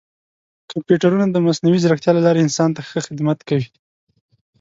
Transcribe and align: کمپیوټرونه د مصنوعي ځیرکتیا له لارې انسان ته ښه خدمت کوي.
کمپیوټرونه 0.71 1.25
د 1.29 1.37
مصنوعي 1.47 1.79
ځیرکتیا 1.83 2.11
له 2.15 2.21
لارې 2.25 2.39
انسان 2.43 2.69
ته 2.75 2.81
ښه 2.89 2.99
خدمت 3.07 3.39
کوي. 3.49 3.67